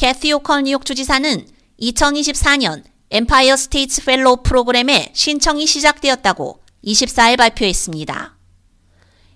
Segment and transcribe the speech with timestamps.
[0.00, 1.46] 캐티 오컨 뉴욕 주지사는
[1.78, 8.34] 2024년 Empire State Fellow 프로그램에 신청이 시작되었다고 24일 발표했습니다.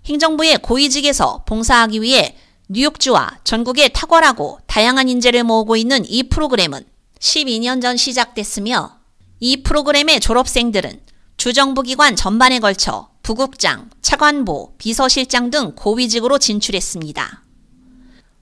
[0.06, 2.38] 행정부의 고위직에서 봉사하기 위해
[2.71, 6.83] 뉴욕주와 전국에 탁월하고 다양한 인재를 모으고 있는 이 프로그램은
[7.19, 9.01] 12년 전 시작됐으며
[9.40, 10.99] 이 프로그램의 졸업생들은
[11.37, 17.45] 주정부 기관 전반에 걸쳐 부국장, 차관보, 비서실장 등 고위직으로 진출했습니다.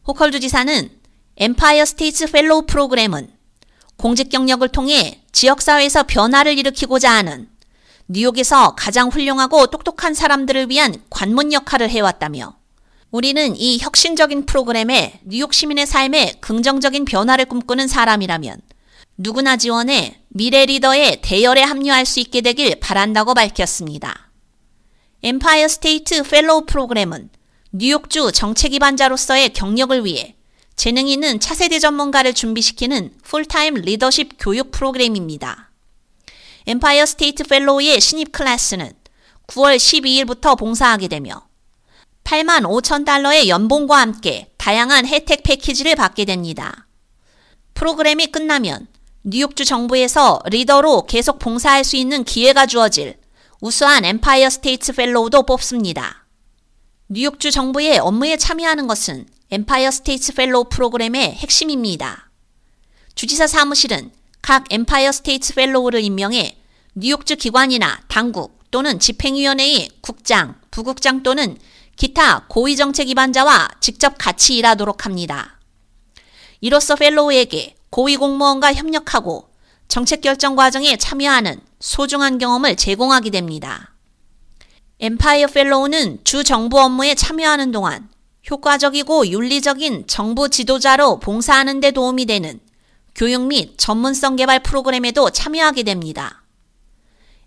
[0.07, 1.02] 호컬 주지사는
[1.37, 3.29] Empire State Fellow 프로그램은
[3.97, 7.49] 공직 경력을 통해 지역사회에서 변화를 일으키고자 하는
[8.09, 12.57] 뉴욕에서 가장 훌륭하고 똑똑한 사람들을 위한 관문 역할을 해왔다며
[13.11, 18.61] 우리는 이 혁신적인 프로그램에 뉴욕 시민의 삶에 긍정적인 변화를 꿈꾸는 사람이라면
[19.17, 24.31] 누구나 지원해 미래 리더의 대열에 합류할 수 있게 되길 바란다고 밝혔습니다.
[25.23, 27.31] Empire State Fellow 프로그램은
[27.73, 30.35] 뉴욕주 정책 입안자로서의 경력을 위해
[30.83, 35.71] 재능 있는 차세대 전문가를 준비시키는 풀타임 리더십 교육 프로그램입니다.
[36.67, 38.91] Empire State Fellow의 신입 클래스는
[39.47, 41.47] 9월 12일부터 봉사하게 되며
[42.25, 46.89] 8만 5천 달러의 연봉과 함께 다양한 혜택 패키지를 받게 됩니다.
[47.75, 48.89] 프로그램이 끝나면
[49.23, 53.21] 뉴욕주 정부에서 리더로 계속 봉사할 수 있는 기회가 주어질
[53.61, 56.22] 우수한 Empire State Fellow도 뽑습니다.
[57.15, 62.31] 뉴욕주 정부의 업무에 참여하는 것은 Empire State Fellow 프로그램의 핵심입니다.
[63.15, 64.11] 주지사 사무실은
[64.41, 66.57] 각 Empire State Fellow를 임명해
[66.95, 71.59] 뉴욕주 기관이나 당국 또는 집행위원회의 국장, 부국장 또는
[71.97, 75.61] 기타 고위 정책 입안자와 직접 같이 일하도록 합니다.
[76.63, 79.51] 이로써 Fellow에게 고위 공무원과 협력하고
[79.87, 83.92] 정책 결정 과정에 참여하는 소중한 경험을 제공하게 됩니다.
[85.03, 88.09] Empire Fellow는 주 정부 업무에 참여하는 동안
[88.49, 92.61] 효과적이고 윤리적인 정부 지도자로 봉사하는 데 도움이 되는
[93.17, 96.45] 교육 및 전문성 개발 프로그램에도 참여하게 됩니다.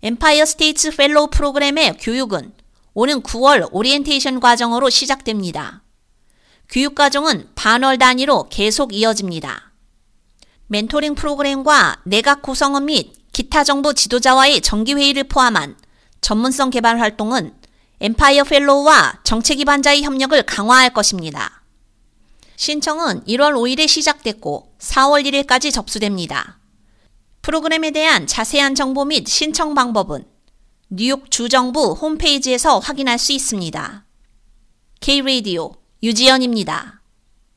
[0.04, 2.52] Empire State Fellow 프로그램의 교육은
[2.94, 5.82] 오는 9월 오리엔테이션 과정으로 시작됩니다.
[6.68, 9.72] 교육 과정은 반월 단위로 계속 이어집니다.
[10.68, 15.78] 멘토링 프로그램과 내각 구성원 및 기타 정부 지도자와의 정기회의를 포함한
[16.26, 17.54] 전문성 개발 활동은
[18.02, 21.62] 엠파이어 펠로우와 정책 기반자의 협력을 강화할 것입니다.
[22.56, 26.58] 신청은 1월 5일에 시작됐고 4월 1일까지 접수됩니다.
[27.44, 30.26] 프로그램에 대한 자세한 정보 및 신청 방법은
[30.90, 34.04] 뉴욕 주정부 홈페이지에서 확인할 수 있습니다.
[35.02, 37.02] K-Radio 유지연입니다.